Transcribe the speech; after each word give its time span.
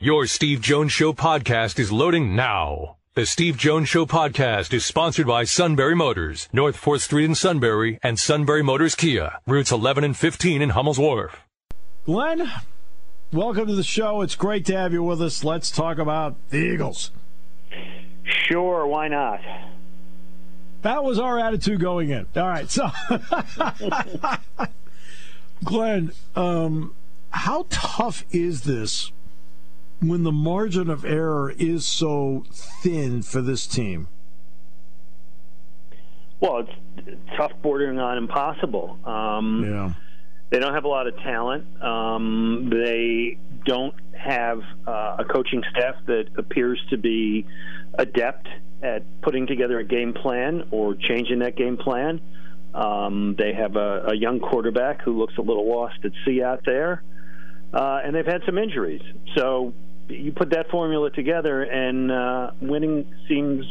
Your 0.00 0.26
Steve 0.26 0.60
Jones 0.60 0.92
Show 0.92 1.12
podcast 1.12 1.76
is 1.80 1.90
loading 1.90 2.36
now. 2.36 2.98
The 3.14 3.26
Steve 3.26 3.56
Jones 3.56 3.88
Show 3.88 4.06
podcast 4.06 4.72
is 4.72 4.86
sponsored 4.86 5.26
by 5.26 5.42
Sunbury 5.42 5.96
Motors, 5.96 6.48
North 6.52 6.80
4th 6.80 7.00
Street 7.00 7.24
in 7.24 7.34
Sunbury, 7.34 7.98
and 8.00 8.16
Sunbury 8.16 8.62
Motors 8.62 8.94
Kia, 8.94 9.40
routes 9.44 9.72
11 9.72 10.04
and 10.04 10.16
15 10.16 10.62
in 10.62 10.70
Hummel's 10.70 11.00
Wharf. 11.00 11.42
Glen, 12.06 12.48
welcome 13.32 13.66
to 13.66 13.74
the 13.74 13.82
show. 13.82 14.22
It's 14.22 14.36
great 14.36 14.64
to 14.66 14.76
have 14.76 14.92
you 14.92 15.02
with 15.02 15.20
us. 15.20 15.42
Let's 15.42 15.68
talk 15.68 15.98
about 15.98 16.36
the 16.50 16.58
Eagles. 16.58 17.10
Sure, 18.22 18.86
why 18.86 19.08
not? 19.08 19.40
That 20.82 21.02
was 21.02 21.18
our 21.18 21.40
attitude 21.40 21.80
going 21.80 22.10
in. 22.10 22.24
All 22.36 22.46
right, 22.46 22.70
so 22.70 22.88
Glen, 25.64 26.12
um, 26.36 26.94
how 27.30 27.66
tough 27.68 28.24
is 28.30 28.62
this 28.62 29.10
when 30.00 30.22
the 30.22 30.32
margin 30.32 30.90
of 30.90 31.04
error 31.04 31.52
is 31.58 31.84
so 31.84 32.44
thin 32.52 33.22
for 33.22 33.40
this 33.40 33.66
team? 33.66 34.08
Well, 36.40 36.66
it's 36.98 37.20
tough, 37.36 37.52
bordering 37.62 37.98
on 37.98 38.16
impossible. 38.16 38.98
Um, 39.04 39.64
yeah. 39.64 39.92
They 40.50 40.60
don't 40.60 40.72
have 40.72 40.84
a 40.84 40.88
lot 40.88 41.06
of 41.06 41.16
talent. 41.18 41.82
Um, 41.82 42.70
they 42.70 43.38
don't 43.66 43.94
have 44.16 44.60
uh, 44.86 45.16
a 45.18 45.24
coaching 45.24 45.62
staff 45.70 45.96
that 46.06 46.26
appears 46.36 46.80
to 46.90 46.96
be 46.96 47.46
adept 47.98 48.48
at 48.82 49.02
putting 49.20 49.46
together 49.46 49.78
a 49.78 49.84
game 49.84 50.12
plan 50.14 50.64
or 50.70 50.94
changing 50.94 51.40
that 51.40 51.56
game 51.56 51.76
plan. 51.76 52.20
Um, 52.74 53.34
they 53.36 53.52
have 53.54 53.76
a, 53.76 54.08
a, 54.08 54.14
young 54.14 54.40
quarterback 54.40 55.02
who 55.02 55.18
looks 55.18 55.34
a 55.38 55.40
little 55.40 55.68
lost 55.68 55.96
at 56.04 56.12
sea 56.24 56.42
out 56.42 56.60
there, 56.64 57.02
uh, 57.72 58.00
and 58.04 58.14
they've 58.14 58.26
had 58.26 58.42
some 58.46 58.58
injuries. 58.58 59.02
So 59.36 59.72
you 60.08 60.32
put 60.32 60.50
that 60.50 60.70
formula 60.70 61.10
together, 61.10 61.62
and 61.62 62.10
uh, 62.10 62.50
winning 62.60 63.12
seems 63.28 63.64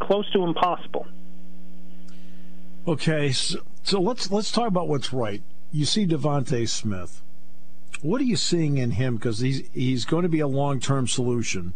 close 0.00 0.30
to 0.32 0.42
impossible. 0.42 1.06
Okay, 2.86 3.32
so, 3.32 3.60
so 3.82 4.00
let's 4.00 4.30
let's 4.30 4.50
talk 4.50 4.68
about 4.68 4.88
what's 4.88 5.12
right. 5.12 5.42
You 5.72 5.84
see 5.84 6.06
DeVonta 6.06 6.68
Smith. 6.68 7.22
What 8.02 8.20
are 8.20 8.24
you 8.24 8.36
seeing 8.36 8.78
in 8.78 8.92
him? 8.92 9.16
Because 9.16 9.40
he's 9.40 9.68
he's 9.72 10.04
going 10.04 10.22
to 10.22 10.28
be 10.28 10.40
a 10.40 10.48
long 10.48 10.80
term 10.80 11.06
solution. 11.06 11.74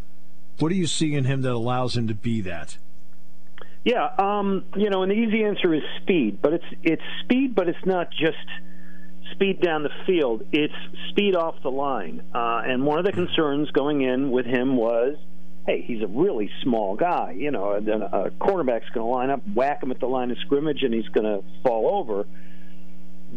What 0.59 0.71
do 0.71 0.77
you 0.77 0.87
see 0.87 1.15
in 1.15 1.25
him 1.25 1.43
that 1.43 1.53
allows 1.53 1.97
him 1.97 2.09
to 2.09 2.15
be 2.15 2.41
that? 2.43 2.79
Yeah, 3.85 4.09
um, 4.19 4.65
you 4.77 4.89
know, 4.89 5.03
and 5.03 5.11
the 5.13 5.17
easy 5.17 5.45
answer 5.45 5.75
is 5.75 5.83
speed, 6.01 6.41
but 6.41 6.55
it's 6.55 6.65
it's 6.83 7.03
speed, 7.23 7.55
but 7.55 7.69
it's 7.69 7.85
not 7.85 8.11
just 8.11 8.39
speed 9.33 9.61
down 9.61 9.83
the 9.83 9.91
field. 10.07 10.45
It's 10.53 10.75
speed 11.11 11.35
off 11.35 11.57
the 11.63 11.71
line. 11.71 12.23
Uh, 12.35 12.63
and 12.67 12.85
one 12.85 12.99
of 12.99 13.05
the 13.05 13.13
concerns 13.13 13.71
going 13.71 14.03
in 14.03 14.31
with 14.31 14.47
him 14.47 14.77
was, 14.77 15.17
hey, 15.67 15.83
he's 15.83 16.03
a 16.03 16.07
really 16.07 16.51
small 16.63 16.97
guy. 16.97 17.35
You 17.37 17.51
know, 17.51 17.73
a, 17.73 18.27
a 18.27 18.31
quarterback's 18.31 18.89
going 18.91 19.07
to 19.07 19.11
line 19.11 19.31
up, 19.31 19.43
whack 19.55 19.83
him 19.83 19.91
at 19.91 20.01
the 20.01 20.07
line 20.07 20.31
of 20.31 20.39
scrimmage, 20.39 20.83
and 20.83 20.93
he's 20.93 21.09
going 21.09 21.25
to 21.25 21.43
fall 21.63 21.99
over. 21.99 22.27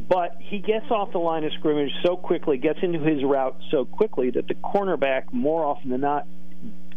But 0.10 0.38
he 0.40 0.60
gets 0.60 0.92
off 0.92 1.12
the 1.12 1.18
line 1.20 1.44
of 1.44 1.52
scrimmage 1.54 1.92
so 2.04 2.18
quickly, 2.18 2.58
gets 2.58 2.80
into 2.84 3.00
his 3.00 3.24
route 3.24 3.56
so 3.72 3.86
quickly 3.86 4.30
that 4.32 4.48
the 4.48 4.54
cornerback, 4.54 5.34
more 5.34 5.66
often 5.66 5.90
than 5.90 6.02
not, 6.02 6.28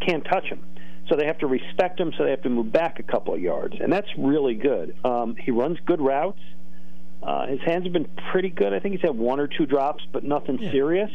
can't 0.06 0.24
touch 0.24 0.44
him. 0.44 0.60
So 1.08 1.16
they 1.16 1.26
have 1.26 1.38
to 1.38 1.46
respect 1.46 1.98
him, 1.98 2.12
so 2.16 2.24
they 2.24 2.30
have 2.30 2.42
to 2.42 2.50
move 2.50 2.70
back 2.70 2.98
a 2.98 3.02
couple 3.02 3.34
of 3.34 3.40
yards. 3.40 3.76
And 3.80 3.92
that's 3.92 4.08
really 4.18 4.54
good. 4.54 4.94
Um, 5.04 5.34
he 5.36 5.50
runs 5.50 5.78
good 5.86 6.00
routes. 6.00 6.40
Uh, 7.22 7.46
his 7.46 7.60
hands 7.60 7.84
have 7.84 7.92
been 7.92 8.08
pretty 8.32 8.48
good. 8.48 8.72
I 8.72 8.80
think 8.80 8.94
he's 8.94 9.02
had 9.02 9.16
one 9.16 9.40
or 9.40 9.46
two 9.46 9.66
drops, 9.66 10.04
but 10.10 10.24
nothing 10.24 10.58
yeah. 10.58 10.70
serious. 10.70 11.10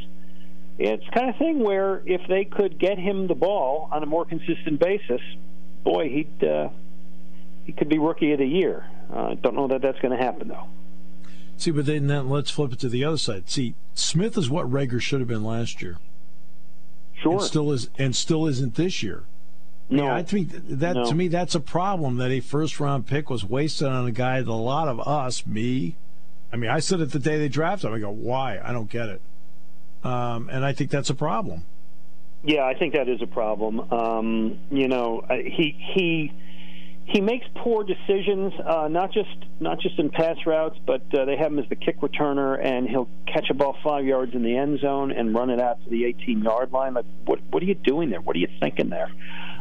It's 0.78 1.08
kind 1.14 1.30
of 1.30 1.38
thing 1.38 1.64
where 1.64 2.02
if 2.06 2.22
they 2.28 2.46
could 2.46 2.78
get 2.78 3.00
him 3.00 3.28
the 3.28 3.36
ball 3.36 3.90
on 3.92 4.04
a 4.04 4.06
more 4.06 4.26
consistent 4.26 4.80
basis, 4.80 5.22
boy, 5.84 6.10
he'd 6.10 6.44
uh, 6.44 6.70
he 7.66 7.72
could 7.72 7.90
be 7.90 7.98
rookie 7.98 8.34
of 8.34 8.40
the 8.40 8.46
year. 8.46 8.86
Uh, 9.12 9.36
don't 9.36 9.56
know 9.56 9.68
that 9.68 9.82
that's 9.82 10.00
going 10.00 10.16
to 10.16 10.24
happen 10.24 10.48
though. 10.50 10.68
See, 11.58 11.72
but 11.72 11.86
then, 11.86 12.08
then 12.08 12.30
let's 12.30 12.52
flip 12.52 12.74
it 12.74 12.80
to 12.80 12.90
the 12.90 13.06
other 13.06 13.18
side. 13.18 13.50
See, 13.50 13.76
Smith 13.94 14.38
is 14.38 14.50
what 14.50 14.70
Reagor 14.70 15.02
should 15.02 15.22
have 15.22 15.30
been 15.30 15.44
last 15.44 15.82
year. 15.82 15.98
Sure. 17.22 17.34
And 17.34 17.42
still 17.42 17.72
is, 17.72 17.90
and 17.98 18.16
still 18.16 18.46
isn't 18.46 18.76
this 18.76 19.02
year. 19.02 19.24
No, 19.90 20.06
yeah, 20.06 20.16
I 20.16 20.24
think 20.24 20.50
that 20.52 20.96
no. 20.96 21.06
to 21.06 21.14
me 21.14 21.28
that's 21.28 21.54
a 21.54 21.60
problem 21.60 22.18
that 22.18 22.32
a 22.32 22.40
first 22.40 22.80
round 22.80 23.06
pick 23.06 23.30
was 23.30 23.46
wasted 23.46 23.88
on 23.88 24.06
a 24.06 24.12
guy 24.12 24.42
that 24.42 24.50
a 24.50 24.54
lot 24.54 24.88
of 24.88 25.00
us, 25.00 25.46
me, 25.46 25.96
I 26.56 26.58
mean, 26.58 26.72
I 26.72 26.80
said 26.80 27.02
it 27.02 27.12
the 27.12 27.20
day 27.20 27.38
they 27.38 27.50
drafted 27.50 27.90
him. 27.90 27.96
I 27.98 28.00
go, 28.00 28.10
why? 28.10 28.62
I 28.64 28.72
don't 28.72 28.90
get 28.90 29.10
it. 29.10 29.22
Um, 30.06 30.48
and 30.50 30.64
I 30.64 30.72
think 30.72 30.90
that's 30.90 31.10
a 31.10 31.14
problem. 31.14 31.66
Yeah, 32.46 32.64
I 32.64 32.76
think 32.76 32.94
that 32.94 33.10
is 33.10 33.22
a 33.22 33.28
problem. 33.28 33.82
Um, 33.92 34.60
you 34.72 34.88
know, 34.88 35.26
he 35.30 35.76
he 35.94 36.32
he 37.08 37.22
makes 37.22 37.46
poor 37.56 37.84
decisions, 37.84 38.52
uh, 38.66 38.88
not 38.88 39.14
just 39.14 39.30
not 39.60 39.80
just 39.80 39.98
in 40.00 40.10
pass 40.10 40.38
routes, 40.46 40.78
but 40.88 41.02
uh, 41.14 41.26
they 41.26 41.38
have 41.38 41.52
him 41.52 41.60
as 41.60 41.70
the 41.70 41.76
kick 41.76 42.02
returner, 42.02 42.60
and 42.62 42.90
he'll 42.90 43.10
catch 43.32 43.46
a 43.52 43.54
ball 43.54 43.78
five 43.84 44.06
yards 44.06 44.34
in 44.34 44.42
the 44.42 44.58
end 44.58 44.80
zone 44.80 45.12
and 45.12 45.34
run 45.34 45.52
it 45.52 45.62
out 45.62 45.84
to 45.84 45.90
the 45.90 46.06
18 46.06 46.42
yard 46.42 46.72
line. 46.72 46.96
Like, 46.96 47.06
what 47.26 47.40
what 47.52 47.62
are 47.62 47.66
you 47.68 47.76
doing 47.76 48.10
there? 48.10 48.22
What 48.22 48.36
are 48.36 48.40
you 48.40 48.48
thinking 48.60 48.90
there? 48.90 49.12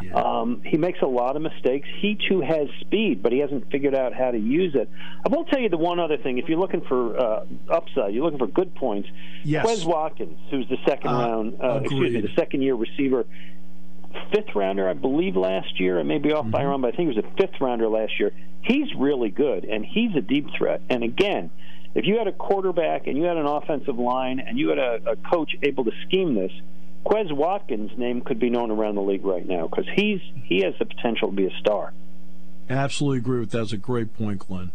Yeah. 0.03 0.15
Um, 0.15 0.63
he 0.65 0.79
makes 0.79 1.01
a 1.03 1.07
lot 1.07 1.37
of 1.37 1.43
mistakes. 1.43 1.87
He 2.01 2.19
too 2.29 2.41
has 2.41 2.69
speed, 2.81 3.23
but 3.23 3.31
he 3.31 3.41
hasn't 3.41 3.71
figured 3.71 3.95
out 3.95 4.15
how 4.15 4.31
to 4.31 4.39
use 4.39 4.75
it. 4.75 4.89
I 5.25 5.29
will 5.29 5.45
tell 5.45 5.61
you 5.61 5.69
the 5.69 5.77
one 5.77 6.01
other 6.01 6.17
thing: 6.17 6.39
if 6.39 6.49
you're 6.49 6.59
looking 6.59 6.81
for 6.81 7.19
uh, 7.19 7.45
upside, 7.69 8.15
you're 8.15 8.25
looking 8.25 8.39
for 8.39 8.47
good 8.47 8.75
points. 8.75 9.09
Yes. 9.45 9.67
Quez 9.67 9.85
Watkins, 9.85 10.39
who's 10.51 10.69
the 10.71 10.79
second 10.89 11.11
uh, 11.11 11.19
round, 11.19 11.61
uh, 11.63 11.81
excuse 11.83 12.15
me, 12.15 12.21
the 12.23 12.35
second 12.37 12.63
year 12.63 12.75
receiver 12.75 13.27
fifth 14.33 14.55
rounder, 14.55 14.89
I 14.89 14.93
believe, 14.93 15.37
last 15.37 15.79
year. 15.81 15.99
I 15.99 16.03
may 16.03 16.19
be 16.19 16.33
off 16.33 16.43
mm-hmm. 16.43 16.51
by 16.51 16.65
run, 16.65 16.81
but 16.81 16.95
I 16.95 16.97
think 16.97 17.11
he 17.11 17.17
was 17.17 17.25
a 17.25 17.37
fifth 17.37 17.61
rounder 17.61 17.89
last 17.89 18.19
year. 18.19 18.33
He's 18.63 18.95
really 18.97 19.31
good, 19.31 19.65
and 19.65 19.85
he's 19.85 20.15
a 20.17 20.21
deep 20.21 20.49
threat. 20.57 20.81
And 20.89 21.03
again, 21.03 21.51
if 21.95 22.07
you 22.07 22.19
had 22.19 22.27
a 22.27 22.33
quarterback 22.33 23.07
and 23.07 23.17
you 23.17 23.25
had 23.25 23.37
an 23.37 23.47
offensive 23.47 23.99
line 23.99 24.41
and 24.41 24.59
you 24.59 24.69
had 24.69 24.79
a, 24.79 25.01
a 25.13 25.17
coach 25.17 25.53
able 25.63 25.85
to 25.85 25.93
scheme 26.07 26.35
this, 26.35 26.53
Quez 27.05 27.31
Watkins' 27.31 27.93
name 27.97 28.23
could 28.23 28.39
be 28.39 28.51
known 28.51 28.71
around 28.71 28.95
the 28.95 29.03
league 29.03 29.25
right 29.25 29.47
now 29.47 29.69
because 29.69 29.87
he's 29.95 30.21
he 30.45 30.63
has 30.63 30.75
the 30.79 30.87
potential 30.87 31.29
to 31.29 31.37
be 31.37 31.47
a 31.47 31.59
star. 31.61 31.93
Absolutely 32.69 33.19
agree 33.19 33.41
with 33.41 33.51
that. 33.51 33.59
That's 33.59 33.73
a 33.73 33.77
great 33.77 34.17
point, 34.17 34.39
Glen. 34.41 34.73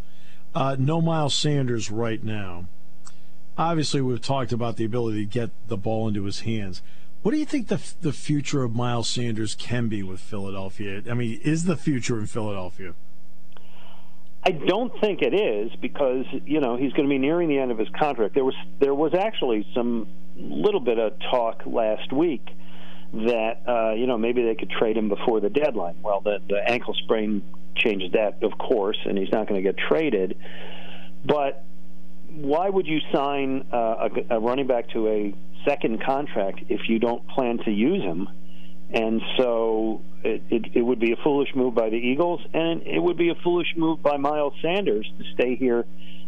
Uh, 0.54 0.76
no 0.78 1.02
Miles 1.02 1.34
Sanders 1.34 1.90
right 1.90 2.24
now. 2.24 2.66
Obviously, 3.58 4.00
we've 4.00 4.22
talked 4.22 4.52
about 4.52 4.78
the 4.78 4.86
ability 4.86 5.26
to 5.26 5.32
get 5.32 5.50
the 5.68 5.78
ball 5.78 6.08
into 6.08 6.24
his 6.24 6.42
hands. 6.42 6.82
What 7.22 7.31
do 7.31 7.38
you 7.38 7.46
think 7.46 7.68
the 7.68 7.81
the 8.02 8.13
future 8.13 8.63
of 8.63 8.74
Miles 8.74 9.09
Sanders 9.09 9.53
can 9.56 9.90
be 9.90 10.03
with 10.03 10.19
Philadelphia? 10.22 11.03
I 11.09 11.13
mean, 11.13 11.40
is 11.44 11.66
the 11.66 11.75
future 11.75 12.18
in 12.18 12.28
Philadelphia? 12.28 12.94
I 14.44 14.52
don't 14.52 14.91
think 15.02 15.22
it 15.22 15.34
is 15.34 15.72
because 15.81 16.25
you 16.46 16.62
know 16.62 16.78
he's 16.78 16.94
going 16.94 17.07
to 17.07 17.09
be 17.09 17.18
nearing 17.18 17.50
the 17.50 17.59
end 17.59 17.72
of 17.72 17.78
his 17.78 17.90
contract. 17.90 18.35
There 18.35 18.46
was 18.46 18.56
there 18.80 18.96
was 18.96 19.13
actually 19.13 19.68
some 19.75 20.07
little 20.38 20.80
bit 20.80 20.97
of 20.97 21.13
talk 21.30 21.63
last 21.66 22.13
week 22.13 22.47
that 23.12 23.63
uh, 23.68 23.94
you 23.96 24.07
know 24.07 24.18
maybe 24.18 24.44
they 24.44 24.56
could 24.56 24.69
trade 24.69 24.96
him 24.96 25.09
before 25.09 25.41
the 25.41 25.50
deadline. 25.50 25.97
Well, 26.01 26.22
the 26.22 26.40
the 26.47 26.62
ankle 26.66 26.94
sprain 26.94 27.44
changes 27.75 28.13
that, 28.13 28.44
of 28.44 28.57
course, 28.57 28.97
and 29.06 29.18
he's 29.18 29.31
not 29.31 29.47
going 29.47 29.62
to 29.62 29.68
get 29.68 29.78
traded. 29.78 30.38
But 31.25 31.66
why 32.30 32.69
would 32.69 32.88
you 32.88 33.00
sign 33.12 33.68
uh, 33.74 34.09
a, 34.30 34.36
a 34.36 34.40
running 34.40 34.68
back 34.68 34.90
to 34.91 35.07
a 35.07 35.34
second 35.66 36.03
contract 36.03 36.62
if 36.70 36.90
you 36.90 37.00
don't 37.00 37.28
plan 37.28 37.59
to 37.66 37.72
use 37.72 38.02
him. 38.03 38.28
And 38.92 39.22
so 39.38 40.02
it, 40.24 40.42
it, 40.50 40.72
it, 40.74 40.81
would 40.81 41.00
be 41.00 41.12
a 41.12 41.16
foolish 41.24 41.50
move 41.56 41.75
by 41.75 41.90
the 41.90 41.96
Eagles, 41.96 42.42
and 42.53 42.81
it 42.84 43.00
would 43.00 43.18
be 43.18 43.30
a 43.30 43.36
foolish 43.36 43.68
move 43.78 44.02
by 44.02 44.18
Miles 44.18 44.53
Sanders 44.64 45.12
to 45.19 45.24
stay 45.36 45.56
here 45.56 45.86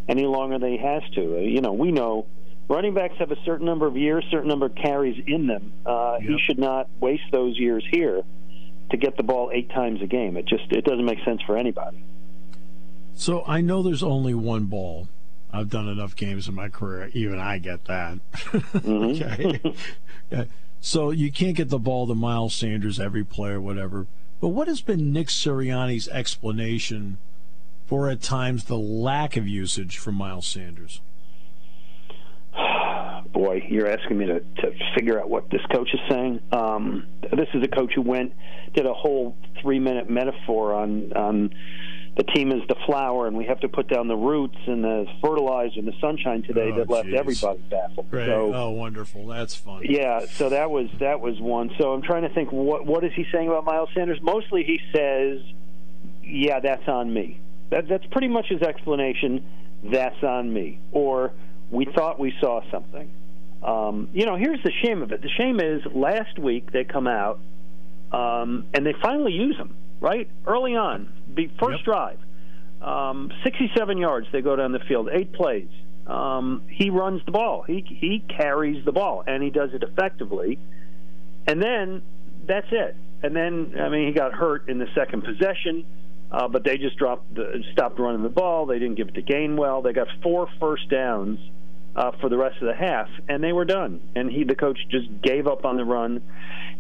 any 0.08 0.26
longer 0.26 0.60
than 0.60 0.72
he 0.72 0.78
has 0.78 1.02
to. 1.16 1.38
Uh, 1.38 1.40
you 1.40 1.62
know, 1.62 1.74
we 1.74 1.92
know 1.92 2.28
running 2.70 2.94
backs 2.94 3.16
have 3.18 3.32
a 3.32 3.44
certain 3.46 3.66
number 3.66 3.88
of 3.88 3.98
years, 3.98 4.24
certain 4.30 4.48
number 4.48 4.68
of 4.68 4.76
carries 4.76 5.22
in 5.26 5.48
them. 5.48 5.74
Uh, 5.86 6.18
yep. 6.20 6.30
He 6.30 6.38
should 6.46 6.60
not 6.60 6.88
waste 7.00 7.24
those 7.32 7.58
years 7.58 7.84
here 7.92 8.22
to 8.92 8.98
get 8.98 9.18
the 9.18 9.24
ball 9.24 9.50
eight 9.54 9.70
times 9.72 10.02
a 10.02 10.08
game. 10.08 10.38
It 10.38 10.46
just 10.46 10.72
it 10.72 10.86
doesn't 10.86 11.06
make 11.06 11.24
sense 11.26 11.42
for 11.48 11.58
anybody. 11.58 12.04
So 13.14 13.44
I 13.48 13.62
know 13.62 13.82
there's 13.82 14.04
only 14.04 14.34
one 14.34 14.66
ball 14.66 15.08
I've 15.54 15.70
done 15.70 15.88
enough 15.88 16.16
games 16.16 16.48
in 16.48 16.56
my 16.56 16.70
career. 16.70 17.10
Even 17.14 17.40
I 17.40 17.58
get 17.58 17.86
that. 17.86 18.20
Mm-hmm. 18.34 19.68
okay. 20.34 20.50
So 20.80 21.12
you 21.12 21.32
can't 21.32 21.56
get 21.56 21.70
the 21.70 21.80
ball 21.80 22.08
to 22.08 22.16
Miles 22.16 22.56
Sanders, 22.56 23.00
every 23.00 23.24
player, 23.24 23.62
whatever. 23.62 24.08
But 24.40 24.50
what 24.50 24.68
has 24.68 24.82
been 24.82 25.14
Nick 25.14 25.28
Sirianni's 25.28 26.08
explanation 26.08 27.18
for 27.86 28.10
at 28.10 28.22
times 28.22 28.64
the 28.64 28.78
lack 28.78 29.38
of 29.38 29.48
usage 29.48 29.98
for 29.98 30.12
Miles 30.12 30.48
Sanders? 30.48 31.02
Boy, 33.34 33.64
you're 33.70 33.88
asking 33.88 34.18
me 34.18 34.26
to, 34.26 34.40
to 34.40 34.72
figure 34.96 35.20
out 35.20 35.30
what 35.30 35.50
this 35.52 35.62
coach 35.72 35.90
is 35.94 36.00
saying. 36.10 36.42
Um, 36.52 37.06
this 37.22 37.48
is 37.54 37.64
a 37.64 37.68
coach 37.68 37.94
who 37.94 38.02
went 38.02 38.34
did 38.74 38.86
a 38.86 38.94
whole 38.94 39.36
three 39.62 39.80
minute 39.80 40.10
metaphor 40.10 40.74
on 40.74 41.14
on 41.14 41.54
the 42.18 42.24
team 42.24 42.52
is 42.52 42.62
the 42.68 42.76
flower, 42.86 43.28
and 43.28 43.38
we 43.38 43.46
have 43.46 43.60
to 43.62 43.70
put 43.70 43.88
down 43.88 44.08
the 44.10 44.16
roots 44.16 44.58
and 44.68 44.84
the 44.84 45.06
fertilizer 45.22 45.80
and 45.80 45.88
the 45.88 45.94
sunshine 46.02 46.44
today 46.44 46.70
Oh, 46.74 46.78
that 46.80 46.90
left 46.90 47.08
geez. 47.08 47.16
everybody 47.18 47.60
baffled. 47.70 48.08
Right. 48.12 48.26
So, 48.26 48.54
oh, 48.54 48.70
wonderful. 48.72 49.28
That's 49.28 49.56
fun. 49.56 49.82
yeah, 49.86 50.26
so 50.26 50.50
that 50.50 50.70
was 50.70 50.88
that 51.00 51.22
was 51.22 51.40
one. 51.40 51.72
So 51.80 51.94
I'm 51.94 52.02
trying 52.02 52.24
to 52.24 52.30
think 52.34 52.52
what 52.52 52.86
what 52.86 53.04
is 53.06 53.14
he 53.16 53.26
saying 53.32 53.48
about 53.48 53.64
Miles 53.66 53.90
Sanders? 53.96 54.20
Mostly 54.22 54.64
he 54.64 54.80
says, 54.94 55.42
"Yeah, 56.24 56.60
that's 56.60 56.88
on 56.88 57.14
me." 57.14 57.40
That 57.70 57.88
that's 57.88 58.06
pretty 58.08 58.28
much 58.28 58.48
his 58.50 58.62
explanation. 58.62 59.46
That's 59.84 60.22
on 60.24 60.52
me, 60.54 60.80
or 60.92 61.32
we 61.72 61.86
thought 61.86 62.20
we 62.20 62.34
saw 62.42 62.62
something. 62.70 63.10
Um, 63.64 64.10
you 64.14 64.26
know, 64.26 64.36
here's 64.36 64.62
the 64.64 64.72
shame 64.84 65.02
of 65.02 65.12
it. 65.12 65.22
The 65.22 65.30
shame 65.30 65.60
is 65.60 65.82
last 65.94 66.38
week 66.38 66.72
they 66.72 66.84
come 66.84 67.08
out 67.08 67.40
um, 68.12 68.66
and 68.74 68.86
they 68.86 68.94
finally 69.02 69.32
use 69.34 69.56
him 69.56 69.76
right 70.00 70.28
early 70.46 70.76
on, 70.76 71.12
the 71.36 71.48
first 71.60 71.80
Yep. 71.80 71.86
drive, 71.86 72.20
um, 72.82 73.32
67 73.44 73.98
yards. 73.98 74.28
They 74.32 74.42
go 74.42 74.56
down 74.56 74.72
the 74.72 74.80
field, 74.80 75.10
eight 75.12 75.32
plays. 75.34 75.70
Um, 76.08 76.64
he 76.68 76.90
runs 76.90 77.24
the 77.26 77.32
ball. 77.32 77.62
He 77.64 77.82
he 77.82 78.20
carries 78.28 78.84
the 78.86 78.92
ball, 78.92 79.24
and 79.26 79.44
he 79.44 79.50
does 79.50 79.74
it 79.74 79.84
effectively. 79.84 80.58
And 81.48 81.62
then 81.62 82.02
that's 82.46 82.68
it. 82.72 82.96
And 83.24 83.36
then 83.36 83.76
I 83.80 83.90
mean, 83.90 84.08
he 84.08 84.14
got 84.14 84.34
hurt 84.34 84.68
in 84.68 84.80
the 84.80 84.88
second 84.96 85.24
possession, 85.24 85.86
uh, 86.32 86.48
but 86.48 86.64
they 86.64 86.78
just 86.78 86.98
dropped, 86.98 87.34
the, 87.36 87.64
stopped 87.72 88.00
running 88.00 88.24
the 88.24 88.30
ball. 88.30 88.66
They 88.66 88.80
didn't 88.80 88.96
give 88.96 89.10
it 89.10 89.16
to 89.16 89.22
Gainwell. 89.22 89.84
They 89.84 89.94
got 89.94 90.08
four 90.24 90.48
first 90.60 90.90
downs 90.90 91.40
uh, 91.96 92.12
for 92.22 92.30
the 92.30 92.38
rest 92.38 92.58
of 92.62 92.68
the 92.68 92.74
half, 92.76 93.10
and 93.28 93.44
they 93.44 93.52
were 93.52 93.66
done. 93.66 94.02
And 94.16 94.32
he, 94.32 94.44
the 94.44 94.56
coach, 94.56 94.78
just 94.90 95.22
gave 95.22 95.48
up 95.48 95.66
on 95.66 95.78
the 95.78 95.86
run. 95.86 96.22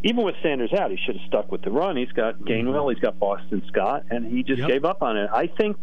Even 0.03 0.23
with 0.23 0.35
Sanders 0.41 0.71
out, 0.73 0.89
he 0.91 0.97
should 1.05 1.17
have 1.17 1.27
stuck 1.27 1.51
with 1.51 1.61
the 1.61 1.71
run. 1.71 1.97
He's 1.97 2.11
got 2.11 2.39
Gainwell, 2.39 2.93
he's 2.93 3.01
got 3.01 3.19
Boston 3.19 3.61
Scott, 3.67 4.05
and 4.09 4.25
he 4.25 4.43
just 4.43 4.59
Yep. 4.59 4.69
gave 4.69 4.85
up 4.85 5.01
on 5.01 5.17
it. 5.17 5.29
I 5.33 5.47
think, 5.47 5.77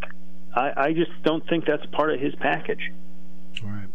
I, 0.55 0.73
I 0.77 0.93
just 0.93 1.11
don't 1.23 1.47
think 1.49 1.67
that's 1.67 1.85
part 1.87 2.13
of 2.13 2.21
his 2.21 2.35
package. 2.37 2.93
All 3.63 3.71
right. 3.71 3.89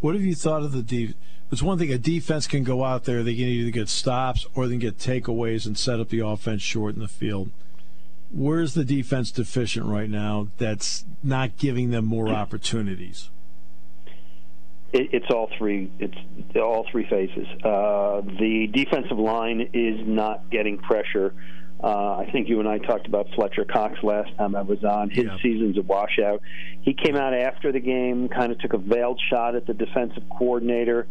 What 0.00 0.14
have 0.14 0.24
you 0.24 0.34
thought 0.34 0.62
of 0.62 0.72
the 0.72 0.82
defense? 0.82 1.16
It's 1.52 1.62
one 1.62 1.78
thing 1.78 1.92
a 1.92 1.98
defense 1.98 2.46
can 2.46 2.64
go 2.64 2.82
out 2.82 3.04
there, 3.04 3.22
they 3.22 3.34
can 3.34 3.44
either 3.44 3.70
get 3.70 3.90
stops 3.90 4.46
or 4.54 4.66
they 4.66 4.72
can 4.72 4.78
get 4.80 4.96
takeaways 4.98 5.66
and 5.66 5.76
set 5.76 6.00
up 6.00 6.08
the 6.08 6.20
offense 6.20 6.62
short 6.62 6.94
in 6.94 7.00
the 7.02 7.08
field. 7.08 7.50
Where's 8.30 8.72
the 8.72 8.86
defense 8.86 9.30
deficient 9.30 9.84
right 9.84 10.08
now 10.08 10.48
that's 10.56 11.04
not 11.22 11.58
giving 11.58 11.90
them 11.90 12.06
more 12.06 12.30
opportunities? 12.30 13.28
It, 14.92 15.08
it's 15.12 15.26
all 15.30 15.48
three. 15.58 15.90
It's 15.98 16.16
all 16.56 16.86
three 16.90 17.06
phases. 17.08 17.46
Uh, 17.64 18.20
the 18.38 18.68
defensive 18.72 19.18
line 19.18 19.68
is 19.72 20.06
not 20.06 20.50
getting 20.50 20.78
pressure. 20.78 21.34
Uh, 21.82 22.18
I 22.18 22.28
think 22.30 22.48
you 22.48 22.60
and 22.60 22.68
I 22.68 22.78
talked 22.78 23.06
about 23.06 23.26
Fletcher 23.34 23.64
Cox 23.64 23.98
last 24.04 24.30
time 24.36 24.54
I 24.54 24.62
was 24.62 24.84
on. 24.84 25.10
His 25.10 25.24
Yeah. 25.24 25.36
season's 25.42 25.76
a 25.78 25.82
washout. 25.82 26.40
He 26.82 26.94
came 26.94 27.16
out 27.16 27.34
after 27.34 27.72
the 27.72 27.80
game, 27.80 28.28
kind 28.28 28.52
of 28.52 28.58
took 28.60 28.72
a 28.72 28.78
veiled 28.78 29.20
shot 29.30 29.56
at 29.56 29.66
the 29.66 29.74
defensive 29.74 30.22
coordinator, 30.30 31.08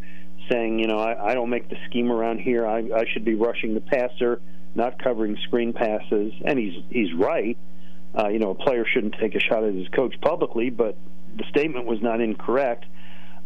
saying, 0.49 0.79
"You 0.79 0.87
know, 0.87 0.97
I, 0.97 1.31
I 1.31 1.33
don't 1.33 1.49
make 1.49 1.67
the 1.69 1.77
scheme 1.89 2.11
around 2.11 2.39
here. 2.39 2.65
I, 2.65 2.79
I 2.95 3.05
should 3.11 3.25
be 3.25 3.33
rushing 3.35 3.73
the 3.73 3.81
passer, 3.81 4.41
not 4.75 4.97
covering 5.03 5.35
screen 5.47 5.73
passes." 5.73 6.31
And 6.45 6.57
he's 6.57 6.81
he's 6.89 7.13
right. 7.15 7.57
Uh, 8.17 8.27
you 8.29 8.39
know, 8.39 8.51
a 8.51 8.55
player 8.55 8.85
shouldn't 8.85 9.15
take 9.19 9.35
a 9.35 9.39
shot 9.39 9.63
at 9.63 9.73
his 9.73 9.87
coach 9.89 10.13
publicly, 10.21 10.69
but 10.69 10.95
the 11.35 11.43
statement 11.49 11.85
was 11.85 12.01
not 12.01 12.21
incorrect. 12.21 12.85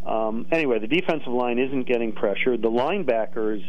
Um, 0.05 0.45
anyway, 0.51 0.79
the 0.79 0.87
defensive 0.87 1.33
line 1.33 1.57
isn't 1.59 1.87
getting 1.87 2.11
pressure. 2.11 2.57
The 2.57 2.69
linebackers 2.69 3.63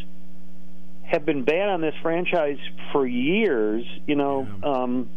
have 1.04 1.24
been 1.24 1.44
bad 1.44 1.68
on 1.68 1.80
this 1.80 1.94
franchise 2.02 2.58
for 2.92 3.06
years. 3.06 3.84
You 4.06 4.16
know, 4.16 4.46
Yeah. 4.62 4.70
um, 4.70 5.08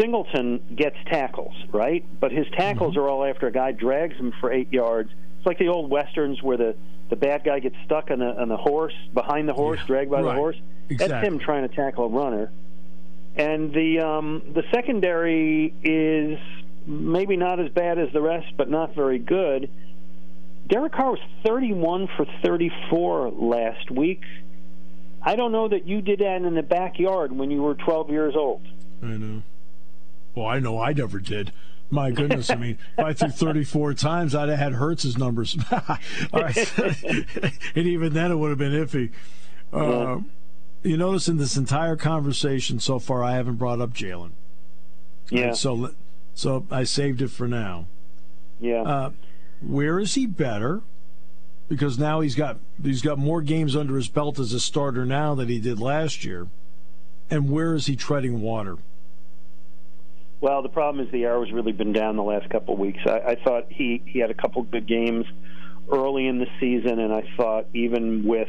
Singleton 0.00 0.60
gets 0.74 0.96
tackles, 1.06 1.54
right? 1.72 2.04
But 2.20 2.32
his 2.32 2.46
tackles 2.56 2.92
Mm-hmm. 2.94 3.00
are 3.00 3.08
all 3.08 3.24
after 3.24 3.46
a 3.46 3.52
guy 3.52 3.72
drags 3.72 4.16
him 4.16 4.32
for 4.40 4.52
eight 4.52 4.72
yards. 4.72 5.10
It's 5.38 5.46
like 5.46 5.58
the 5.58 5.68
old 5.68 5.90
westerns 5.90 6.42
where 6.42 6.56
the 6.56 6.74
the 7.08 7.14
bad 7.16 7.44
guy 7.44 7.60
gets 7.60 7.76
stuck 7.84 8.10
on 8.10 8.18
the 8.18 8.40
on 8.40 8.48
the 8.48 8.56
horse 8.56 8.94
behind 9.14 9.48
the 9.48 9.52
horse, 9.54 9.78
Yeah, 9.82 9.86
dragged 9.86 10.10
by 10.10 10.20
right. 10.22 10.32
the 10.32 10.38
horse. 10.38 10.56
That's 10.90 11.24
him 11.24 11.38
trying 11.38 11.68
to 11.68 11.74
tackle 11.74 12.06
a 12.06 12.08
runner. 12.08 12.50
And 13.36 13.72
the 13.72 14.00
um, 14.00 14.42
the 14.54 14.64
secondary 14.74 15.72
is 15.84 16.38
maybe 16.86 17.36
not 17.36 17.60
as 17.60 17.70
bad 17.70 17.98
as 17.98 18.12
the 18.12 18.20
rest, 18.20 18.48
but 18.56 18.68
not 18.68 18.94
very 18.94 19.18
good. 19.20 19.70
Derek 20.66 20.92
Carr 20.92 21.12
was 21.12 21.20
31 21.44 22.08
for 22.16 22.26
34 22.42 23.30
last 23.30 23.90
week. 23.90 24.22
I 25.22 25.36
don't 25.36 25.52
know 25.52 25.68
that 25.68 25.86
you 25.86 26.00
did 26.00 26.20
that 26.20 26.42
in 26.42 26.54
the 26.54 26.62
backyard 26.62 27.32
when 27.32 27.50
you 27.50 27.62
were 27.62 27.74
12 27.74 28.10
years 28.10 28.34
old. 28.36 28.62
I 29.02 29.06
know. 29.06 29.42
Well, 30.34 30.46
I 30.46 30.58
know 30.58 30.80
I 30.80 30.92
never 30.92 31.18
did. 31.18 31.52
My 31.88 32.10
goodness, 32.10 32.50
I 32.50 32.56
mean, 32.56 32.78
if 32.98 33.04
I 33.04 33.12
threw 33.12 33.28
34 33.28 33.94
times, 33.94 34.34
I'd 34.34 34.48
have 34.48 34.58
had 34.58 34.72
Hurts's 34.72 35.16
numbers. 35.16 35.56
All 35.72 36.42
right. 36.42 36.78
and 37.76 37.86
even 37.86 38.12
then, 38.12 38.32
it 38.32 38.36
would 38.36 38.50
have 38.50 38.58
been 38.58 38.72
iffy. 38.72 39.12
Uh, 39.72 40.20
you 40.82 40.96
notice 40.96 41.28
in 41.28 41.36
this 41.36 41.56
entire 41.56 41.96
conversation 41.96 42.80
so 42.80 42.98
far, 42.98 43.22
I 43.22 43.32
haven't 43.34 43.56
brought 43.56 43.80
up 43.80 43.94
Jalen. 43.94 44.30
Yeah, 45.30 45.52
So, 45.52 45.90
so 46.34 46.66
I 46.70 46.84
saved 46.84 47.22
it 47.22 47.28
for 47.30 47.46
now. 47.48 47.86
yeah. 48.60 48.82
Uh, 48.82 49.10
where 49.60 49.98
is 49.98 50.14
he 50.14 50.26
better? 50.26 50.82
Because 51.68 51.98
now 51.98 52.20
he's 52.20 52.34
got 52.34 52.58
he's 52.82 53.02
got 53.02 53.18
more 53.18 53.42
games 53.42 53.74
under 53.74 53.96
his 53.96 54.08
belt 54.08 54.38
as 54.38 54.52
a 54.52 54.60
starter 54.60 55.04
now 55.04 55.34
than 55.34 55.48
he 55.48 55.58
did 55.58 55.80
last 55.80 56.24
year. 56.24 56.46
And 57.28 57.50
where 57.50 57.74
is 57.74 57.86
he 57.86 57.96
treading 57.96 58.40
water? 58.40 58.76
Well, 60.40 60.62
the 60.62 60.68
problem 60.68 61.04
is 61.04 61.10
the 61.10 61.24
arrow's 61.24 61.50
really 61.50 61.72
been 61.72 61.92
down 61.92 62.16
the 62.16 62.22
last 62.22 62.48
couple 62.50 62.74
of 62.74 62.80
weeks. 62.80 63.00
I, 63.06 63.18
I 63.18 63.34
thought 63.42 63.66
he 63.68 64.02
he 64.06 64.20
had 64.20 64.30
a 64.30 64.34
couple 64.34 64.62
of 64.62 64.70
good 64.70 64.86
games 64.86 65.26
early 65.90 66.26
in 66.26 66.38
the 66.38 66.46
season, 66.60 67.00
and 67.00 67.12
I 67.12 67.28
thought 67.36 67.66
even 67.74 68.24
with 68.24 68.48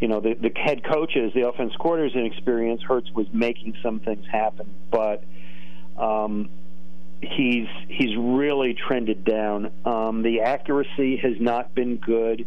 you 0.00 0.06
know 0.06 0.20
the 0.20 0.34
the 0.34 0.52
head 0.54 0.84
coaches, 0.84 1.32
the 1.34 1.48
offense 1.48 1.72
coordinators 1.80 2.14
inexperience, 2.14 2.82
Hurts 2.82 3.10
was 3.12 3.26
making 3.32 3.76
some 3.82 4.00
things 4.00 4.26
happen, 4.30 4.72
but 4.90 5.24
um, 5.96 6.50
he's 7.20 7.68
he's 7.88 8.16
really 8.16 8.74
trended 8.74 9.24
down. 9.24 9.72
Um, 9.84 10.22
the 10.22 10.40
accuracy 10.42 11.16
has 11.16 11.34
not 11.40 11.74
been 11.74 11.96
good. 11.96 12.46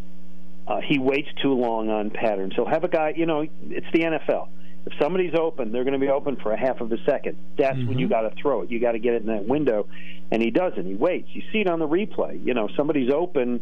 Uh, 0.68 0.81
he 0.81 1.00
waits 1.00 1.30
too 1.42 1.54
long 1.54 1.89
on 1.89 2.12
patterns. 2.12 2.54
He'll 2.56 2.69
have 2.69 2.83
a 2.83 2.88
guy, 2.88 3.13
you 3.16 3.25
know, 3.25 3.42
it's 3.42 3.88
the 3.92 4.01
NFL. 4.01 4.50
If 4.86 4.94
somebody's 5.01 5.33
open, 5.33 5.71
they're 5.71 5.83
going 5.83 6.00
to 6.00 6.00
be 6.00 6.10
open 6.10 6.36
for 6.36 6.51
a 6.51 6.57
half 6.57 6.80
of 6.80 6.92
a 6.92 6.98
second. 7.06 7.38
That's 7.57 7.77
when 7.77 8.00
you 8.00 8.07
got 8.07 8.21
to 8.21 8.31
throw 8.42 8.62
it. 8.62 8.71
You 8.71 8.80
got 8.80 8.94
to 8.94 9.00
get 9.00 9.16
it 9.16 9.21
in 9.24 9.27
that 9.27 9.45
window, 9.48 9.88
and 10.31 10.42
he 10.42 10.51
doesn't. 10.51 10.86
He 10.86 10.94
waits. 10.94 11.27
You 11.33 11.42
see 11.51 11.60
it 11.60 11.68
on 11.68 11.80
the 11.80 11.88
replay. 11.88 12.44
You 12.45 12.54
know, 12.54 12.69
somebody's 12.77 13.12
open 13.12 13.62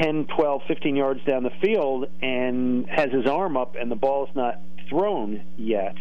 10, 0.00 0.26
12, 0.36 0.62
15 0.66 0.96
yards 0.96 1.20
down 1.24 1.42
the 1.42 1.52
field 1.60 2.08
and 2.22 2.88
has 2.88 3.10
his 3.12 3.26
arm 3.26 3.56
up, 3.56 3.76
and 3.76 3.90
the 3.90 3.96
ball's 3.96 4.30
not 4.34 4.60
thrown 4.88 5.42
yet. 5.56 5.96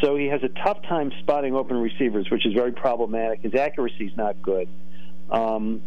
So 0.00 0.16
he 0.16 0.26
has 0.26 0.42
a 0.42 0.48
tough 0.48 0.82
time 0.82 1.12
spotting 1.20 1.54
open 1.54 1.76
receivers, 1.76 2.28
which 2.30 2.46
is 2.46 2.52
very 2.54 2.72
problematic. 2.72 3.40
His 3.40 3.54
accuracy's 3.54 4.16
not 4.16 4.40
good. 4.42 4.68
Um, 5.30 5.82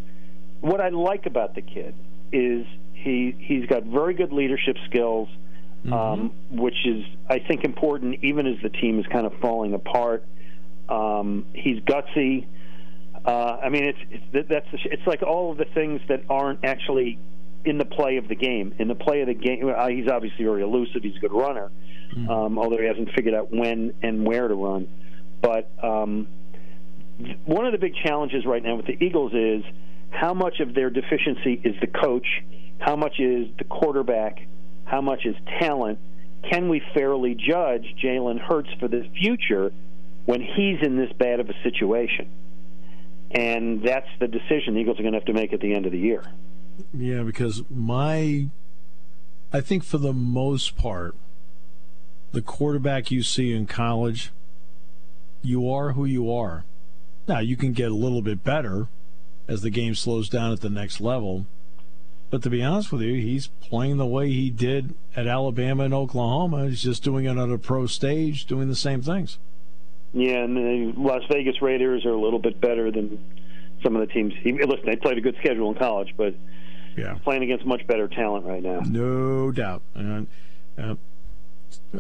what 0.60 0.82
I 0.82 0.89
like 0.89 1.25
about 1.25 1.56
the 1.56 1.62
kid 1.62 1.96
is 2.32 2.65
he 2.94 3.36
he's 3.39 3.65
got 3.65 3.84
very 3.84 4.13
good 4.13 4.32
leadership 4.32 4.77
skills, 4.89 5.27
um, 5.91 6.32
which 6.51 6.86
is 6.86 7.03
I 7.30 7.39
think 7.39 7.63
important 7.63 8.24
even 8.24 8.48
as 8.48 8.62
the 8.62 8.70
team 8.70 9.00
is 9.00 9.06
kind 9.08 9.25
of 9.25 9.34
falling 9.39 9.74
apart. 9.74 10.24
Um, 10.89 11.46
he's 11.53 11.80
gutsy. 11.82 12.46
Uh, 13.25 13.58
I 13.63 13.70
mean, 13.70 13.86
it's, 13.86 14.00
it's 14.34 14.50
that's 14.50 14.68
it's 14.86 15.08
like 15.08 15.24
all 15.24 15.51
of 15.51 15.58
the 15.58 15.65
things 15.65 16.01
that 16.10 16.24
aren't 16.30 16.63
actually 16.63 17.18
in 17.65 17.77
the 17.77 17.86
play 17.86 18.18
of 18.18 18.27
the 18.27 18.36
game. 18.36 18.74
In 18.80 18.88
the 18.88 18.96
play 18.96 19.22
of 19.22 19.27
the 19.27 19.34
game, 19.34 19.74
he's 19.89 20.08
obviously 20.08 20.46
very 20.46 20.63
elusive. 20.63 21.03
He's 21.03 21.15
a 21.15 21.20
good 21.20 21.34
runner, 21.34 21.72
um, 22.30 22.58
although 22.60 22.77
he 22.77 22.86
hasn't 22.86 23.10
figured 23.15 23.34
out 23.34 23.51
when 23.51 23.94
and 24.01 24.25
where 24.25 24.48
to 24.48 24.56
run. 24.56 24.88
But 25.41 25.70
um, 25.84 26.27
one 27.46 27.65
of 27.65 27.72
the 27.72 27.77
big 27.77 27.94
challenges 28.03 28.46
right 28.46 28.63
now 28.63 28.75
with 28.75 28.86
the 28.86 28.98
Eagles 29.03 29.34
is 29.34 29.63
how 30.10 30.34
much 30.34 30.60
of 30.60 30.74
their 30.74 30.89
deficiency 30.89 31.60
is 31.63 31.75
the 31.80 31.88
coach, 31.88 32.27
how 32.80 32.96
much 32.96 33.20
is 33.20 33.48
the 33.58 33.63
quarterback, 33.63 34.39
how 34.86 35.01
much 35.01 35.25
is 35.25 35.36
talent. 35.60 36.00
Can 36.51 36.70
we 36.70 36.82
fairly 36.94 37.36
judge 37.36 37.86
Jalen 38.03 38.39
Hurts 38.39 38.70
for 38.80 38.88
the 38.88 39.08
future 39.20 39.72
when 40.25 40.41
he's 40.41 40.86
in 40.86 40.98
this 40.98 41.12
bad 41.18 41.39
of 41.39 41.50
a 41.50 41.53
situation? 41.63 42.30
And 43.32 43.82
that's 43.84 44.10
the 44.20 44.27
decision 44.27 44.74
the 44.74 44.82
Eagles 44.82 45.00
are 45.00 45.03
going 45.03 45.13
to 45.13 45.20
have 45.20 45.27
to 45.27 45.34
make 45.34 45.53
at 45.53 45.62
the 45.62 45.74
end 45.74 45.86
of 45.86 45.91
the 45.91 46.00
year. 46.00 46.24
Yeah, 46.94 47.24
because 47.24 47.63
my, 47.70 48.48
I 49.53 49.62
think 49.62 49.84
for 49.84 49.98
the 49.98 50.13
most 50.13 50.75
part, 50.75 51.15
the 52.31 52.41
quarterback 52.41 53.11
you 53.11 53.23
see 53.23 53.53
in 53.53 53.67
college, 53.67 54.31
you 55.41 55.69
are 55.71 55.93
who 55.93 56.05
you 56.05 56.31
are. 56.31 56.63
Now, 57.27 57.39
you 57.39 57.57
can 57.57 57.73
get 57.73 57.91
a 57.91 57.95
little 57.95 58.21
bit 58.21 58.43
better 58.43 58.88
as 59.47 59.61
the 59.61 59.69
game 59.69 59.95
slows 59.95 60.29
down 60.29 60.51
at 60.51 60.61
the 60.61 60.69
next 60.69 61.01
level. 61.01 61.45
But 62.29 62.41
to 62.43 62.50
be 62.50 62.63
honest 62.63 62.91
with 62.91 63.01
you, 63.01 63.15
he's 63.15 63.47
playing 63.47 63.97
the 63.97 64.05
way 64.05 64.29
he 64.29 64.50
did 64.50 64.95
at 65.15 65.27
Alabama 65.27 65.83
and 65.83 65.93
Oklahoma. 65.93 66.69
He's 66.69 66.81
just 66.81 67.03
doing 67.03 67.25
it 67.25 67.38
on 67.38 67.51
a 67.51 67.57
pro 67.57 67.88
stage, 67.88 68.45
doing 68.45 68.69
the 68.69 68.75
same 68.75 69.01
things. 69.01 69.38
Yeah, 70.13 70.43
and 70.43 70.55
the 70.55 70.93
Las 70.97 71.23
Vegas 71.29 71.61
Raiders 71.61 72.05
are 72.05 72.11
a 72.13 72.19
little 72.19 72.39
bit 72.39 72.59
better 72.61 72.91
than 72.91 73.19
some 73.83 73.95
of 73.95 74.07
the 74.07 74.13
teams. 74.13 74.33
Listen, 74.45 74.85
they 74.85 74.95
played 74.95 75.17
a 75.17 75.21
good 75.21 75.35
schedule 75.39 75.71
in 75.71 75.77
college, 75.77 76.13
but 76.15 76.33
yeah, 76.97 77.17
playing 77.23 77.43
against 77.43 77.65
much 77.65 77.85
better 77.88 78.07
talent 78.07 78.45
right 78.45 78.61
now. 78.61 78.81
No 78.81 79.51
doubt. 79.51 79.81
And, 79.95 80.27
uh, 80.77 80.95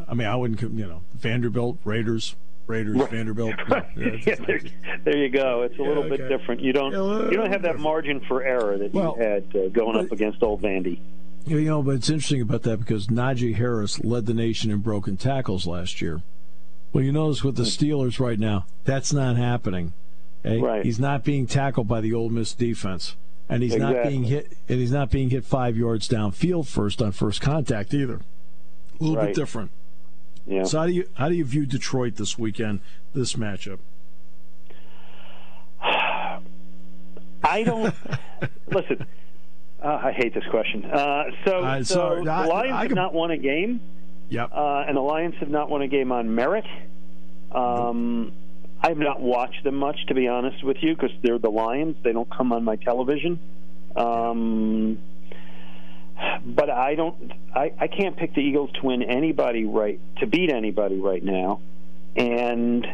I 0.07 0.13
mean, 0.13 0.27
I 0.27 0.35
wouldn't, 0.35 0.61
you 0.61 0.87
know, 0.87 1.01
Vanderbilt, 1.15 1.77
Raiders, 1.83 2.35
Raiders, 2.67 2.95
right. 2.97 3.09
Vanderbilt. 3.09 3.55
Yeah, 3.69 3.81
yeah, 4.25 4.35
there, 4.35 4.61
there, 5.03 5.17
you 5.17 5.29
go. 5.29 5.63
It's 5.63 5.75
a 5.75 5.81
yeah, 5.81 5.87
little 5.87 6.03
okay. 6.05 6.17
bit 6.17 6.29
different. 6.29 6.61
You 6.61 6.73
don't 6.73 6.93
you 7.31 7.37
don't 7.37 7.51
have 7.51 7.63
that 7.63 7.79
margin 7.79 8.21
for 8.21 8.43
error 8.43 8.77
that 8.77 8.93
well, 8.93 9.15
you 9.17 9.23
had 9.23 9.43
uh, 9.55 9.67
going 9.69 9.93
but, 9.93 10.05
up 10.05 10.11
against 10.11 10.41
old 10.41 10.61
Vandy. 10.61 10.99
You 11.45 11.61
know, 11.61 11.81
but 11.81 11.95
it's 11.95 12.09
interesting 12.09 12.41
about 12.41 12.63
that 12.63 12.79
because 12.79 13.07
Najee 13.07 13.55
Harris 13.55 14.03
led 14.03 14.25
the 14.25 14.33
nation 14.33 14.71
in 14.71 14.79
broken 14.79 15.17
tackles 15.17 15.65
last 15.65 16.01
year. 16.01 16.21
Well, 16.93 17.03
you 17.03 17.11
notice 17.11 17.43
with 17.43 17.55
the 17.55 17.63
Steelers 17.63 18.19
right 18.19 18.39
now, 18.39 18.65
that's 18.83 19.13
not 19.13 19.37
happening. 19.37 19.93
Okay? 20.45 20.59
Right. 20.59 20.85
He's 20.85 20.99
not 20.99 21.23
being 21.23 21.47
tackled 21.47 21.87
by 21.87 22.01
the 22.01 22.13
Ole 22.13 22.29
Miss 22.29 22.53
defense, 22.53 23.15
and 23.49 23.63
he's 23.63 23.73
exactly. 23.73 23.95
not 23.95 24.07
being 24.07 24.23
hit, 24.23 24.57
and 24.67 24.79
he's 24.79 24.91
not 24.91 25.09
being 25.09 25.29
hit 25.29 25.45
five 25.45 25.77
yards 25.77 26.07
downfield 26.07 26.67
first 26.67 27.01
on 27.01 27.11
first 27.11 27.41
contact 27.41 27.93
either. 27.93 28.21
A 28.99 29.03
little 29.03 29.17
right. 29.17 29.27
bit 29.27 29.35
different. 29.35 29.71
Yeah. 30.45 30.63
So 30.63 30.79
how 30.79 30.87
do 30.87 30.93
you 30.93 31.07
how 31.13 31.29
do 31.29 31.35
you 31.35 31.45
view 31.45 31.65
Detroit 31.65 32.15
this 32.15 32.37
weekend, 32.37 32.81
this 33.13 33.35
matchup? 33.35 33.79
I 37.43 37.63
don't 37.63 37.93
listen. 38.67 39.05
Uh, 39.83 39.99
I 40.03 40.11
hate 40.11 40.33
this 40.33 40.43
question. 40.51 40.85
Uh, 40.85 41.23
so, 41.45 41.63
uh, 41.63 41.83
so, 41.83 41.95
so 41.95 42.15
the 42.17 42.23
Lions 42.23 42.71
I, 42.71 42.77
I 42.77 42.83
have 42.83 42.91
not 42.91 43.13
won 43.13 43.31
a 43.31 43.37
game. 43.37 43.81
Yep. 44.29 44.51
Uh, 44.53 44.85
and 44.87 44.95
the 44.95 45.01
Lions 45.01 45.35
have 45.39 45.49
not 45.49 45.69
won 45.69 45.81
a 45.81 45.87
game 45.87 46.11
on 46.11 46.33
merit. 46.33 46.65
Um, 47.51 48.31
I 48.81 48.89
have 48.89 48.97
not 48.97 49.19
watched 49.21 49.63
them 49.63 49.75
much, 49.75 50.05
to 50.07 50.13
be 50.13 50.27
honest 50.27 50.63
with 50.63 50.77
you, 50.81 50.95
because 50.95 51.11
they're 51.21 51.39
the 51.39 51.49
Lions. 51.49 51.97
They 52.03 52.13
don't 52.13 52.29
come 52.29 52.53
on 52.53 52.63
my 52.63 52.75
television. 52.77 53.39
Um, 53.95 54.99
but 56.45 56.69
I 56.69 56.95
don't. 56.95 57.31
I, 57.55 57.73
I 57.79 57.87
can't 57.87 58.17
pick 58.17 58.33
the 58.33 58.41
Eagles 58.41 58.71
to 58.79 58.85
win 58.85 59.03
anybody 59.03 59.65
right 59.65 59.99
to 60.17 60.27
beat 60.27 60.51
anybody 60.51 60.99
right 60.99 61.23
now, 61.23 61.61
and 62.15 62.85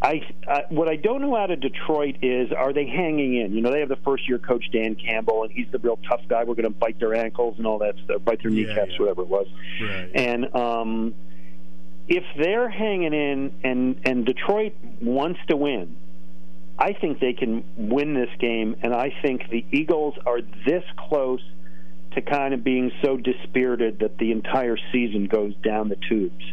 I, 0.00 0.22
I 0.46 0.62
what 0.68 0.88
I 0.88 0.96
don't 0.96 1.22
know 1.22 1.36
out 1.36 1.50
of 1.50 1.60
Detroit 1.60 2.16
is 2.22 2.52
are 2.52 2.72
they 2.72 2.86
hanging 2.86 3.36
in? 3.36 3.52
You 3.52 3.62
know, 3.62 3.72
they 3.72 3.80
have 3.80 3.88
the 3.88 3.96
first 3.96 4.28
year 4.28 4.38
coach 4.38 4.64
Dan 4.72 4.94
Campbell, 4.94 5.42
and 5.42 5.52
he's 5.52 5.66
the 5.72 5.78
real 5.78 5.98
tough 6.08 6.20
guy. 6.28 6.44
We're 6.44 6.54
going 6.54 6.64
to 6.64 6.78
bite 6.78 7.00
their 7.00 7.14
ankles 7.14 7.56
and 7.58 7.66
all 7.66 7.78
that 7.78 7.96
stuff, 8.04 8.24
bite 8.24 8.42
their 8.42 8.52
yeah, 8.52 8.68
kneecaps, 8.68 8.92
yeah. 8.92 8.98
whatever 9.00 9.22
it 9.22 9.28
was. 9.28 9.46
Right. 9.80 10.10
And 10.14 10.54
um, 10.54 11.14
if 12.06 12.24
they're 12.36 12.68
hanging 12.68 13.12
in, 13.12 13.52
and 13.64 14.00
and 14.04 14.24
Detroit 14.24 14.74
wants 15.00 15.40
to 15.48 15.56
win, 15.56 15.96
I 16.78 16.92
think 16.92 17.18
they 17.18 17.32
can 17.32 17.64
win 17.76 18.14
this 18.14 18.30
game, 18.38 18.76
and 18.82 18.94
I 18.94 19.12
think 19.20 19.50
the 19.50 19.64
Eagles 19.72 20.14
are 20.24 20.40
this 20.64 20.84
close 20.96 21.42
to 22.18 22.30
kind 22.30 22.52
of 22.52 22.64
being 22.64 22.90
so 23.02 23.16
dispirited 23.16 24.00
that 24.00 24.18
the 24.18 24.32
entire 24.32 24.76
season 24.92 25.26
goes 25.26 25.54
down 25.56 25.88
the 25.88 25.96
tubes. 26.08 26.44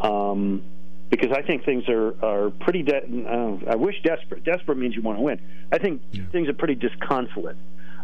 Um, 0.00 0.62
because 1.10 1.32
I 1.32 1.42
think 1.42 1.64
things 1.64 1.88
are 1.88 2.14
are 2.24 2.50
pretty. 2.50 2.82
De- 2.82 3.26
uh, 3.26 3.70
I 3.70 3.76
wish 3.76 3.96
desperate. 4.02 4.44
Desperate 4.44 4.78
means 4.78 4.96
you 4.96 5.02
want 5.02 5.18
to 5.18 5.22
win. 5.22 5.40
I 5.70 5.78
think 5.78 6.02
yeah. 6.12 6.22
things 6.32 6.48
are 6.48 6.54
pretty 6.54 6.74
disconsolate 6.74 7.56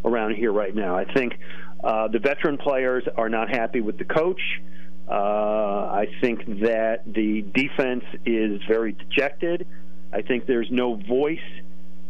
around 0.04 0.34
here 0.34 0.52
right 0.52 0.74
now. 0.74 0.96
I 0.96 1.04
think 1.12 1.38
uh, 1.82 2.08
the 2.08 2.18
veteran 2.18 2.56
players 2.56 3.04
are 3.16 3.28
not 3.28 3.48
happy 3.48 3.80
with 3.80 3.98
the 3.98 4.04
coach. 4.04 4.40
Uh, 5.08 5.12
I 5.12 6.06
think 6.20 6.46
that 6.60 7.02
the 7.06 7.42
defense 7.42 8.04
is 8.24 8.60
very 8.68 8.92
dejected. 8.92 9.66
I 10.12 10.22
think 10.22 10.46
there's 10.46 10.70
no 10.70 10.94
voice 10.94 11.38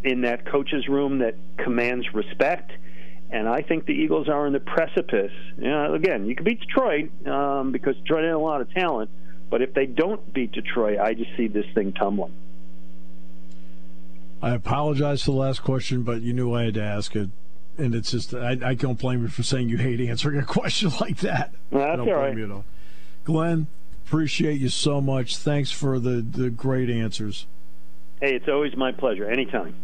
in 0.05 0.23
that 0.23 0.45
coach's 0.47 0.87
room 0.89 1.19
that 1.21 1.35
commands 1.57 2.07
respect. 2.13 2.73
And 3.33 3.49
I 3.49 3.63
think 3.63 3.87
the 3.87 3.93
Eagles 3.93 4.29
are 4.29 4.47
in 4.47 4.53
the 4.53 4.61
precipice. 4.61 5.33
You 5.57 5.71
know, 5.71 5.95
again, 5.95 6.27
you 6.27 6.35
can 6.35 6.45
beat 6.45 6.61
Detroit 6.61 7.11
um, 7.27 7.71
because 7.71 7.97
Detroit 7.99 8.25
has 8.25 8.35
a 8.35 8.39
lot 8.39 8.61
of 8.61 8.73
talent 8.73 9.11
but 9.51 9.63
if 9.63 9.75
they 9.75 9.87
don't 9.87 10.33
beat 10.33 10.53
Detroit, 10.53 11.01
I 11.01 11.13
just 11.13 11.37
see 11.37 11.49
this 11.49 11.67
thing 11.75 11.93
tumbling. 11.93 12.33
I 14.41 14.55
apologize 14.55 15.25
for 15.25 15.33
the 15.33 15.37
last 15.37 15.63
question, 15.63 16.03
but 16.03 16.23
you 16.23 16.33
knew 16.33 16.55
I 16.55 16.65
had 16.65 16.75
to 16.75 16.83
ask 16.83 17.15
it. 17.17 17.29
And 17.77 17.95
it's 17.95 18.13
just, 18.13 18.33
I, 18.33 18.57
I 18.65 18.75
don't 18.75 18.99
blame 18.99 19.23
you 19.23 19.29
for 19.29 19.43
saying 19.43 19.69
you 19.69 19.77
hate 19.77 20.01
answering 20.01 20.39
a 20.39 20.45
question 20.47 20.93
like 21.01 21.19
that. 21.19 21.53
That's 21.71 21.83
I 21.83 21.97
don't 21.97 22.07
blame 22.07 22.17
right. 22.17 22.37
you 22.37 22.45
at 22.45 22.51
all. 22.51 22.65
Glen, 23.25 23.67
appreciate 24.07 24.61
you 24.61 24.69
so 24.69 25.01
much. 25.01 25.37
Thanks 25.37 25.73
for 25.73 25.99
the, 25.99 26.23
the 26.23 26.49
great 26.49 26.89
answers. 26.89 27.47
Hey, 28.21 28.37
it's 28.37 28.49
always 28.49 28.77
my 28.77 28.93
pleasure. 28.93 29.29
Anytime. 29.29 29.75